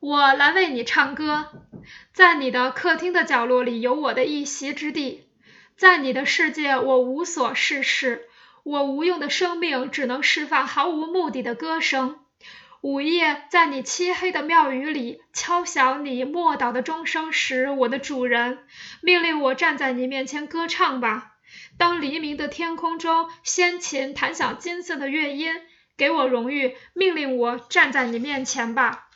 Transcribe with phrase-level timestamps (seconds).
[0.00, 1.46] 我来为你唱歌。
[2.12, 5.28] 在你的客厅的角落里有我的一席之地，
[5.76, 8.28] 在你的世界我无所事事，
[8.62, 12.20] 我无用的生命只能释放毫无目的的歌声。
[12.80, 18.58] 午夜在你漆黑的庙宇里敲响你默祷的钟声时，我的主人
[19.02, 21.32] 命令我站在你面前歌唱吧。
[21.76, 25.52] 当黎明的天空中先琴弹响金色的乐音，
[25.96, 29.07] 给我荣誉，命令我站在你面前吧。